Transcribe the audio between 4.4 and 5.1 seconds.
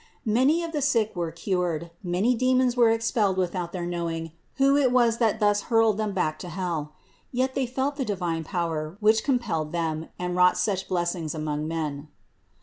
who it